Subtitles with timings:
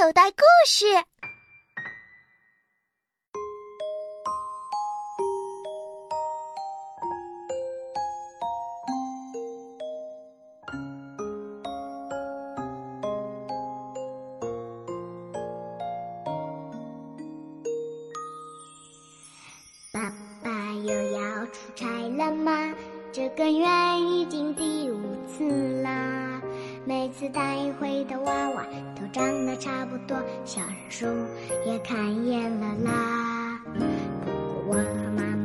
[0.00, 0.86] 口袋故事。
[19.92, 20.12] 爸
[20.44, 21.86] 爸又要出差
[22.16, 22.72] 了吗？
[23.10, 23.66] 这个月
[23.98, 26.27] 已经第五次啦
[26.88, 28.64] 每次带回的娃娃
[28.98, 30.16] 都长得差不多，
[30.46, 31.04] 小人书
[31.66, 33.60] 也看厌了啦。
[34.24, 34.32] 不
[34.66, 34.76] 过，我
[35.14, 35.37] 妈妈。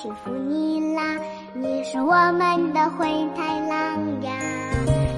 [0.00, 1.02] 幸福你啦
[1.52, 3.06] 你是我们的灰
[3.36, 4.32] 太狼呀。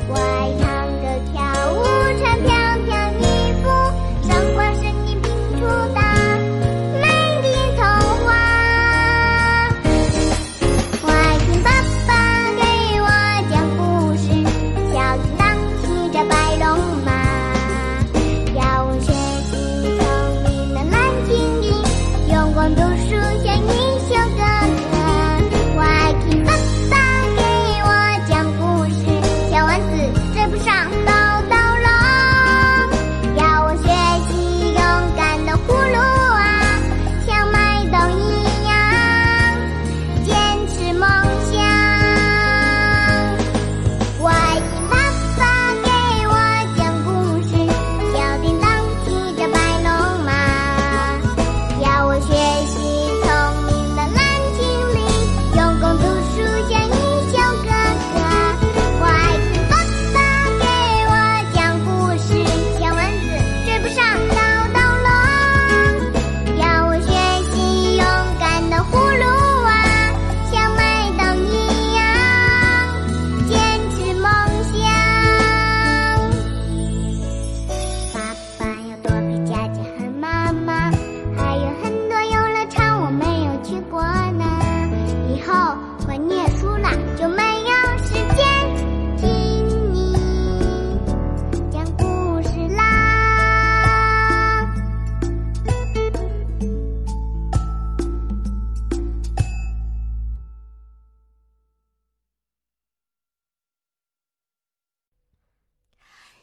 [0.08, 0.66] 我爱唱
[0.98, 1.40] 歌跳
[1.72, 1.78] 舞
[2.20, 2.51] 唱